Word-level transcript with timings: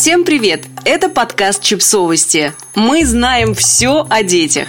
Всем 0.00 0.24
привет! 0.24 0.64
Это 0.86 1.10
подкаст 1.10 1.62
«Чипсовости». 1.62 2.54
Мы 2.74 3.04
знаем 3.04 3.54
все 3.54 4.06
о 4.08 4.22
детях. 4.22 4.66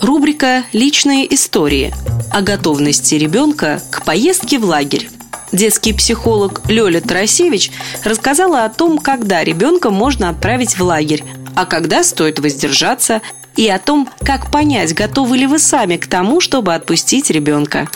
Рубрика 0.00 0.64
«Личные 0.72 1.32
истории» 1.32 1.94
о 2.32 2.42
готовности 2.42 3.14
ребенка 3.14 3.80
к 3.92 4.04
поездке 4.04 4.58
в 4.58 4.64
лагерь. 4.64 5.08
Детский 5.52 5.92
психолог 5.92 6.68
Лёля 6.68 7.00
Тарасевич 7.00 7.70
рассказала 8.02 8.64
о 8.64 8.70
том, 8.70 8.98
когда 8.98 9.44
ребенка 9.44 9.90
можно 9.90 10.30
отправить 10.30 10.76
в 10.76 10.82
лагерь, 10.82 11.22
а 11.54 11.64
когда 11.64 12.02
стоит 12.02 12.40
воздержаться, 12.40 13.22
и 13.54 13.68
о 13.68 13.78
том, 13.78 14.08
как 14.24 14.50
понять, 14.50 14.94
готовы 14.94 15.38
ли 15.38 15.46
вы 15.46 15.60
сами 15.60 15.96
к 15.96 16.08
тому, 16.08 16.40
чтобы 16.40 16.74
отпустить 16.74 17.30
ребенка. 17.30 17.88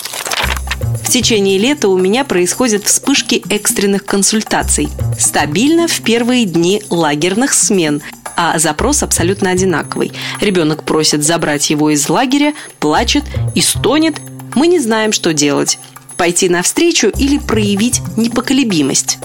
В 1.05 1.11
течение 1.11 1.59
лета 1.59 1.89
у 1.89 1.98
меня 1.98 2.25
происходят 2.25 2.84
вспышки 2.84 3.43
экстренных 3.50 4.05
консультаций. 4.05 4.89
Стабильно 5.19 5.87
в 5.87 6.00
первые 6.00 6.46
дни 6.46 6.82
лагерных 6.91 7.52
смен, 7.52 8.02
а 8.37 8.59
запрос 8.59 9.02
абсолютно 9.02 9.51
одинаковый. 9.51 10.12
Ребенок 10.41 10.82
просит 10.82 11.23
забрать 11.23 11.70
его 11.70 11.91
из 11.91 12.09
лагеря, 12.09 12.55
плачет 12.80 13.23
и 13.55 13.60
стонет. 13.60 14.16
Мы 14.55 14.66
не 14.66 14.80
знаем, 14.80 15.12
что 15.12 15.32
делать. 15.32 15.79
Пойти 16.16 16.48
навстречу 16.48 17.09
или 17.09 17.38
проявить 17.38 18.01
непоколебимость. 18.16 19.18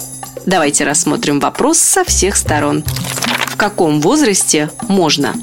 Давайте 0.46 0.84
рассмотрим 0.84 1.40
вопрос 1.40 1.78
со 1.78 2.04
всех 2.04 2.36
сторон. 2.36 2.84
В 3.46 3.56
каком 3.56 4.00
возрасте 4.00 4.70
можно? 4.88 5.34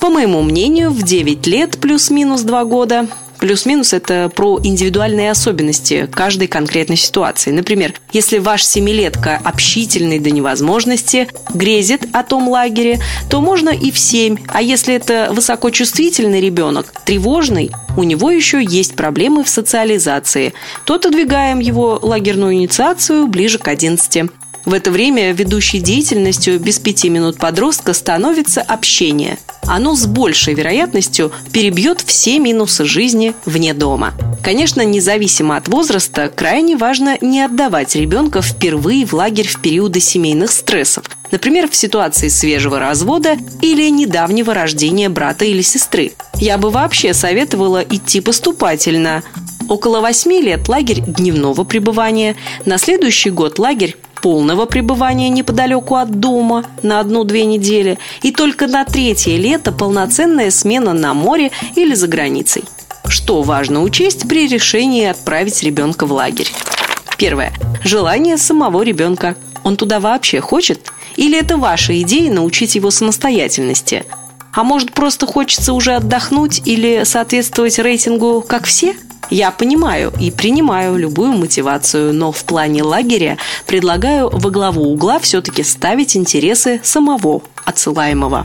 По 0.00 0.10
моему 0.10 0.42
мнению, 0.42 0.90
в 0.90 1.02
9 1.02 1.46
лет 1.46 1.78
плюс-минус 1.78 2.42
2 2.42 2.64
года 2.64 3.08
Плюс-минус 3.44 3.92
это 3.92 4.32
про 4.34 4.58
индивидуальные 4.64 5.30
особенности 5.30 6.08
каждой 6.10 6.48
конкретной 6.48 6.96
ситуации. 6.96 7.50
Например, 7.50 7.92
если 8.10 8.38
ваш 8.38 8.64
семилетка 8.64 9.38
общительный 9.44 10.18
до 10.18 10.30
невозможности, 10.30 11.28
грезит 11.52 12.08
о 12.14 12.22
том 12.22 12.48
лагере, 12.48 13.00
то 13.28 13.42
можно 13.42 13.68
и 13.68 13.90
в 13.90 13.98
семь. 13.98 14.38
А 14.48 14.62
если 14.62 14.94
это 14.94 15.28
высокочувствительный 15.30 16.40
ребенок, 16.40 16.90
тревожный, 17.04 17.70
у 17.98 18.02
него 18.04 18.30
еще 18.30 18.64
есть 18.64 18.96
проблемы 18.96 19.44
в 19.44 19.50
социализации, 19.50 20.54
то 20.86 20.94
отодвигаем 20.94 21.58
его 21.58 21.98
лагерную 22.00 22.54
инициацию 22.54 23.26
ближе 23.26 23.58
к 23.58 23.68
11. 23.68 24.30
В 24.64 24.72
это 24.72 24.90
время 24.90 25.32
ведущей 25.32 25.78
деятельностью 25.78 26.58
без 26.58 26.78
пяти 26.78 27.10
минут 27.10 27.36
подростка 27.36 27.92
становится 27.92 28.62
общение. 28.62 29.38
Оно 29.66 29.94
с 29.94 30.06
большей 30.06 30.54
вероятностью 30.54 31.32
перебьет 31.52 32.00
все 32.00 32.38
минусы 32.38 32.84
жизни 32.84 33.34
вне 33.44 33.74
дома. 33.74 34.14
Конечно, 34.42 34.82
независимо 34.82 35.56
от 35.56 35.68
возраста, 35.68 36.30
крайне 36.34 36.76
важно 36.76 37.18
не 37.20 37.42
отдавать 37.42 37.94
ребенка 37.94 38.40
впервые 38.42 39.04
в 39.06 39.12
лагерь 39.12 39.48
в 39.48 39.60
периоды 39.60 40.00
семейных 40.00 40.50
стрессов, 40.50 41.04
например, 41.30 41.68
в 41.68 41.74
ситуации 41.74 42.28
свежего 42.28 42.78
развода 42.78 43.36
или 43.62 43.88
недавнего 43.90 44.54
рождения 44.54 45.08
брата 45.08 45.44
или 45.44 45.62
сестры. 45.62 46.12
Я 46.36 46.58
бы 46.58 46.70
вообще 46.70 47.14
советовала 47.14 47.82
идти 47.82 48.20
поступательно. 48.20 49.22
Около 49.68 50.00
восьми 50.00 50.42
лет 50.42 50.68
лагерь 50.68 51.00
дневного 51.00 51.64
пребывания, 51.64 52.36
на 52.66 52.76
следующий 52.76 53.30
год 53.30 53.58
лагерь 53.58 53.96
полного 54.24 54.64
пребывания 54.64 55.28
неподалеку 55.28 55.96
от 55.96 56.18
дома 56.18 56.64
на 56.82 56.98
одну-две 57.00 57.44
недели 57.44 57.98
и 58.22 58.32
только 58.32 58.66
на 58.66 58.86
третье 58.86 59.36
лето 59.36 59.70
полноценная 59.70 60.50
смена 60.50 60.94
на 60.94 61.12
море 61.12 61.50
или 61.74 61.92
за 61.92 62.08
границей. 62.08 62.64
Что 63.06 63.42
важно 63.42 63.82
учесть 63.82 64.26
при 64.26 64.48
решении 64.48 65.04
отправить 65.04 65.62
ребенка 65.62 66.06
в 66.06 66.12
лагерь? 66.12 66.50
Первое. 67.18 67.52
Желание 67.84 68.38
самого 68.38 68.80
ребенка. 68.80 69.36
Он 69.62 69.76
туда 69.76 70.00
вообще 70.00 70.40
хочет? 70.40 70.90
Или 71.16 71.38
это 71.38 71.58
ваша 71.58 72.00
идея 72.00 72.32
научить 72.32 72.76
его 72.76 72.90
самостоятельности? 72.90 74.06
А 74.54 74.64
может, 74.64 74.94
просто 74.94 75.26
хочется 75.26 75.74
уже 75.74 75.96
отдохнуть 75.96 76.62
или 76.64 77.04
соответствовать 77.04 77.78
рейтингу 77.78 78.40
«как 78.40 78.64
все»? 78.64 78.96
Я 79.30 79.50
понимаю 79.50 80.12
и 80.20 80.30
принимаю 80.30 80.96
любую 80.96 81.32
мотивацию, 81.32 82.12
но 82.12 82.32
в 82.32 82.44
плане 82.44 82.82
лагеря 82.82 83.38
предлагаю 83.66 84.30
во 84.30 84.50
главу 84.50 84.82
угла 84.92 85.18
все-таки 85.18 85.62
ставить 85.62 86.16
интересы 86.16 86.80
самого 86.82 87.42
отсылаемого. 87.64 88.44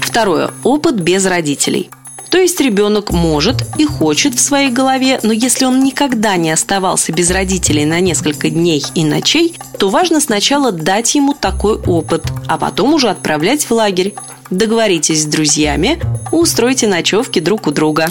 Второе. 0.00 0.50
Опыт 0.62 0.96
без 0.96 1.26
родителей. 1.26 1.90
То 2.30 2.38
есть 2.38 2.60
ребенок 2.60 3.12
может 3.12 3.62
и 3.78 3.84
хочет 3.84 4.34
в 4.34 4.40
своей 4.40 4.70
голове, 4.70 5.20
но 5.22 5.32
если 5.32 5.64
он 5.64 5.82
никогда 5.82 6.36
не 6.36 6.50
оставался 6.50 7.12
без 7.12 7.30
родителей 7.30 7.84
на 7.84 8.00
несколько 8.00 8.50
дней 8.50 8.84
и 8.94 9.04
ночей, 9.04 9.58
то 9.78 9.88
важно 9.88 10.20
сначала 10.20 10.72
дать 10.72 11.14
ему 11.14 11.34
такой 11.34 11.78
опыт, 11.78 12.24
а 12.48 12.58
потом 12.58 12.94
уже 12.94 13.08
отправлять 13.08 13.64
в 13.64 13.70
лагерь. 13.70 14.14
Договоритесь 14.50 15.22
с 15.22 15.26
друзьями, 15.26 16.00
устройте 16.32 16.86
ночевки 16.88 17.38
друг 17.40 17.66
у 17.68 17.70
друга. 17.70 18.08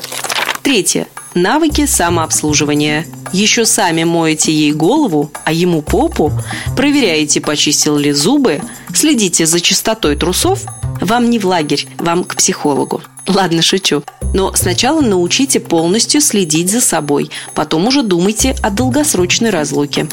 Третье. 0.65 1.05
Навыки 1.35 1.85
самообслуживания. 1.85 3.05
Еще 3.31 3.67
сами 3.67 4.03
моете 4.03 4.51
ей 4.51 4.73
голову, 4.73 5.31
а 5.43 5.53
ему 5.53 5.83
попу, 5.83 6.33
проверяете, 6.75 7.39
почистил 7.39 7.97
ли 7.97 8.11
зубы, 8.11 8.61
следите 8.91 9.45
за 9.45 9.61
чистотой 9.61 10.15
трусов. 10.15 10.63
Вам 11.01 11.29
не 11.29 11.37
в 11.37 11.45
лагерь, 11.45 11.87
вам 11.99 12.23
к 12.23 12.35
психологу. 12.35 13.03
Ладно, 13.27 13.61
шучу. 13.61 14.01
Но 14.33 14.55
сначала 14.55 15.01
научите 15.01 15.59
полностью 15.59 16.19
следить 16.19 16.71
за 16.71 16.81
собой, 16.81 17.29
потом 17.53 17.85
уже 17.85 18.01
думайте 18.01 18.55
о 18.63 18.71
долгосрочной 18.71 19.51
разлуке. 19.51 20.07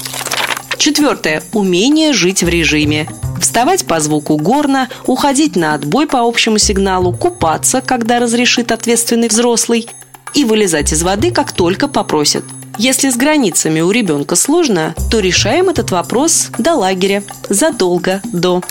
Четвертое. 0.77 1.43
Умение 1.55 2.13
жить 2.13 2.43
в 2.43 2.49
режиме. 2.51 3.09
Вставать 3.41 3.87
по 3.87 4.01
звуку 4.01 4.37
горна, 4.37 4.91
уходить 5.07 5.57
на 5.57 5.73
отбой 5.73 6.07
по 6.07 6.21
общему 6.21 6.59
сигналу, 6.59 7.15
купаться, 7.15 7.81
когда 7.81 8.19
разрешит 8.19 8.71
ответственный 8.71 9.29
взрослый– 9.29 9.89
и 10.35 10.45
вылезать 10.45 10.93
из 10.93 11.03
воды, 11.03 11.31
как 11.31 11.53
только 11.53 11.89
попросят. 11.89 12.45
Если 12.79 13.11
с 13.11 13.17
границами 13.17 13.81
у 13.81 13.91
ребенка 13.91 14.35
сложно, 14.35 14.95
то 15.11 15.21
решаем 15.21 15.69
этот 15.69 15.91
вопрос 15.91 16.49
до 16.59 16.75
лагеря, 16.75 17.23
задолго 17.49 18.21
до. 18.33 18.63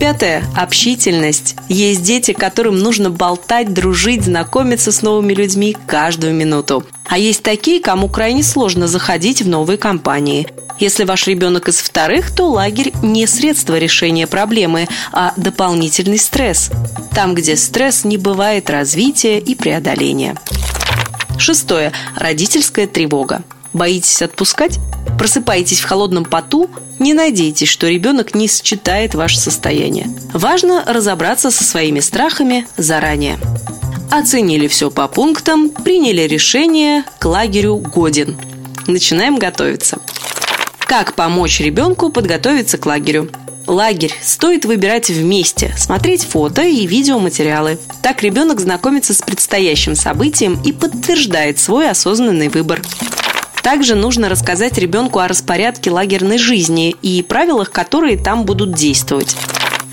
Пятое. 0.00 0.42
Общительность. 0.56 1.56
Есть 1.68 2.02
дети, 2.02 2.32
которым 2.32 2.78
нужно 2.78 3.10
болтать, 3.10 3.74
дружить, 3.74 4.24
знакомиться 4.24 4.92
с 4.92 5.02
новыми 5.02 5.34
людьми 5.34 5.76
каждую 5.86 6.32
минуту. 6.32 6.84
А 7.04 7.18
есть 7.18 7.42
такие, 7.42 7.80
кому 7.80 8.08
крайне 8.08 8.42
сложно 8.42 8.88
заходить 8.88 9.42
в 9.42 9.48
новые 9.48 9.76
компании. 9.76 10.48
Если 10.78 11.04
ваш 11.04 11.26
ребенок 11.26 11.68
из 11.68 11.76
вторых, 11.80 12.34
то 12.34 12.48
лагерь 12.48 12.94
не 13.02 13.26
средство 13.26 13.78
решения 13.78 14.26
проблемы, 14.26 14.88
а 15.12 15.34
дополнительный 15.36 16.18
стресс. 16.18 16.70
Там, 17.14 17.34
где 17.34 17.54
стресс, 17.54 18.02
не 18.02 18.16
бывает 18.16 18.70
развития 18.70 19.38
и 19.38 19.54
преодоления. 19.54 20.34
Шестое. 21.38 21.92
Родительская 22.16 22.86
тревога. 22.86 23.42
Боитесь 23.72 24.22
отпускать? 24.22 24.78
Просыпаетесь 25.18 25.80
в 25.80 25.86
холодном 25.86 26.24
поту? 26.24 26.70
Не 26.98 27.14
надейтесь, 27.14 27.68
что 27.68 27.88
ребенок 27.88 28.34
не 28.34 28.48
считает 28.48 29.14
ваше 29.14 29.38
состояние. 29.38 30.08
Важно 30.32 30.84
разобраться 30.86 31.50
со 31.50 31.64
своими 31.64 32.00
страхами 32.00 32.66
заранее. 32.76 33.38
Оценили 34.10 34.66
все 34.66 34.90
по 34.90 35.06
пунктам, 35.06 35.70
приняли 35.70 36.22
решение, 36.22 37.04
к 37.18 37.24
лагерю 37.26 37.76
годен. 37.76 38.36
Начинаем 38.86 39.38
готовиться. 39.38 39.98
Как 40.80 41.14
помочь 41.14 41.60
ребенку 41.60 42.10
подготовиться 42.10 42.76
к 42.76 42.86
лагерю? 42.86 43.30
Лагерь 43.68 44.12
стоит 44.20 44.64
выбирать 44.64 45.10
вместе, 45.10 45.72
смотреть 45.78 46.24
фото 46.24 46.62
и 46.62 46.86
видеоматериалы. 46.88 47.78
Так 48.02 48.24
ребенок 48.24 48.58
знакомится 48.58 49.14
с 49.14 49.22
предстоящим 49.22 49.94
событием 49.94 50.60
и 50.64 50.72
подтверждает 50.72 51.60
свой 51.60 51.88
осознанный 51.88 52.48
выбор. 52.48 52.82
Также 53.62 53.94
нужно 53.94 54.28
рассказать 54.28 54.78
ребенку 54.78 55.18
о 55.18 55.28
распорядке 55.28 55.90
лагерной 55.90 56.38
жизни 56.38 56.96
и 57.02 57.22
правилах, 57.22 57.70
которые 57.70 58.16
там 58.16 58.44
будут 58.44 58.72
действовать. 58.72 59.36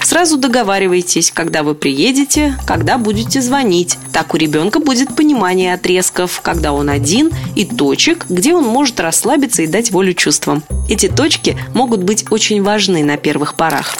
Сразу 0.01 0.37
договаривайтесь, 0.37 1.31
когда 1.31 1.63
вы 1.63 1.75
приедете, 1.75 2.57
когда 2.65 2.97
будете 2.97 3.41
звонить. 3.41 3.97
Так 4.13 4.33
у 4.33 4.37
ребенка 4.37 4.79
будет 4.79 5.13
понимание 5.15 5.73
отрезков, 5.73 6.39
когда 6.41 6.71
он 6.71 6.89
один, 6.89 7.29
и 7.55 7.65
точек, 7.65 8.25
где 8.29 8.53
он 8.53 8.63
может 8.63 9.01
расслабиться 9.01 9.63
и 9.63 9.67
дать 9.67 9.91
волю 9.91 10.13
чувствам. 10.13 10.63
Эти 10.89 11.09
точки 11.09 11.57
могут 11.73 12.03
быть 12.03 12.25
очень 12.31 12.63
важны 12.63 13.03
на 13.03 13.17
первых 13.17 13.55
порах. 13.55 13.95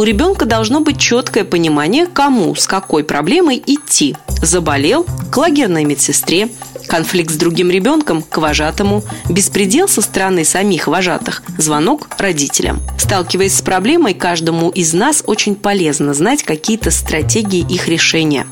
У 0.00 0.02
ребенка 0.02 0.46
должно 0.46 0.80
быть 0.80 0.98
четкое 0.98 1.44
понимание, 1.44 2.06
кому, 2.06 2.54
с 2.54 2.66
какой 2.66 3.04
проблемой 3.04 3.62
идти. 3.66 4.16
Заболел– 4.42 5.04
к 5.30 5.36
лагерной 5.36 5.84
медсестре, 5.84 6.48
конфликт 6.86 7.30
с 7.30 7.36
другим 7.36 7.70
ребенком– 7.70 8.22
к 8.30 8.38
вожатому, 8.38 9.04
беспредел 9.28 9.88
со 9.88 10.00
стороны 10.00 10.46
самих 10.46 10.86
вожатых– 10.86 11.42
звонок 11.58 12.08
родителям. 12.16 12.80
Сталкиваясь 12.98 13.54
с 13.54 13.60
проблемой, 13.60 14.14
каждому 14.14 14.70
из 14.70 14.94
нас 14.94 15.22
очень 15.26 15.54
полезно 15.54 16.14
знать 16.14 16.44
какие-то 16.44 16.90
стратегии 16.90 17.70
их 17.70 17.86
решения. 17.86 18.46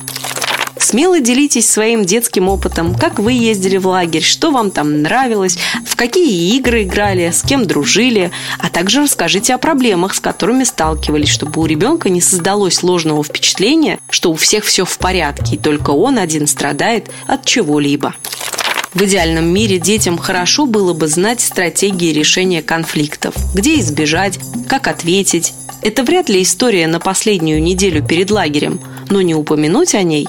Смело 0.80 1.20
делитесь 1.20 1.68
своим 1.68 2.04
детским 2.04 2.48
опытом, 2.48 2.94
как 2.94 3.18
вы 3.18 3.32
ездили 3.32 3.76
в 3.78 3.86
лагерь, 3.86 4.22
что 4.22 4.50
вам 4.50 4.70
там 4.70 5.02
нравилось, 5.02 5.58
в 5.84 5.96
какие 5.96 6.56
игры 6.56 6.84
играли, 6.84 7.30
с 7.30 7.42
кем 7.42 7.66
дружили, 7.66 8.30
а 8.58 8.70
также 8.70 9.02
расскажите 9.02 9.54
о 9.54 9.58
проблемах, 9.58 10.14
с 10.14 10.20
которыми 10.20 10.64
сталкивались, 10.64 11.28
чтобы 11.28 11.60
у 11.60 11.66
ребенка 11.66 12.08
не 12.08 12.20
создалось 12.20 12.82
ложного 12.82 13.24
впечатления, 13.24 13.98
что 14.08 14.30
у 14.30 14.36
всех 14.36 14.64
все 14.64 14.84
в 14.84 14.98
порядке, 14.98 15.56
и 15.56 15.58
только 15.58 15.90
он 15.90 16.18
один 16.18 16.46
страдает 16.46 17.10
от 17.26 17.44
чего-либо. 17.44 18.14
В 18.94 19.02
идеальном 19.02 19.46
мире 19.46 19.78
детям 19.78 20.16
хорошо 20.16 20.66
было 20.66 20.94
бы 20.94 21.08
знать 21.08 21.40
стратегии 21.40 22.12
решения 22.12 22.62
конфликтов, 22.62 23.34
где 23.54 23.78
избежать, 23.80 24.38
как 24.68 24.88
ответить. 24.88 25.52
Это 25.82 26.02
вряд 26.02 26.28
ли 26.28 26.42
история 26.42 26.86
на 26.86 26.98
последнюю 26.98 27.62
неделю 27.62 28.02
перед 28.02 28.30
лагерем, 28.30 28.80
но 29.10 29.20
не 29.20 29.34
упомянуть 29.34 29.94
о 29.94 30.02
ней 30.02 30.28